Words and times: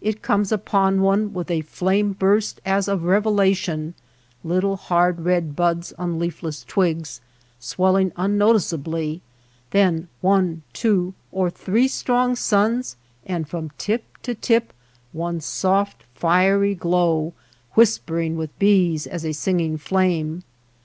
It 0.00 0.22
comes 0.22 0.52
upon 0.52 1.00
one 1.02 1.32
with 1.34 1.50
a 1.50 1.62
flame 1.62 2.12
burst 2.12 2.60
as 2.64 2.86
of 2.86 3.00
revela 3.00 3.56
tion; 3.56 3.94
little 4.44 4.76
hard 4.76 5.22
red 5.24 5.56
buds 5.56 5.92
on 5.94 6.16
leafless 6.16 6.62
twigs, 6.62 7.20
swelling 7.58 8.12
unnoticeably, 8.14 9.20
then 9.72 10.06
one, 10.20 10.62
two, 10.72 11.12
or 11.32 11.50
three 11.50 11.88
strong 11.88 12.36
suns, 12.36 12.94
and 13.26 13.48
from 13.48 13.72
tip 13.76 14.04
to 14.22 14.36
tip 14.36 14.72
one 15.10 15.40
soft 15.40 16.04
fiery 16.14 16.76
glow, 16.76 17.32
whispering 17.74 18.36
with 18.36 18.56
bees 18.60 19.08
as 19.08 19.24
a 19.24 19.32
singing 19.32 19.76
flame. 19.76 20.44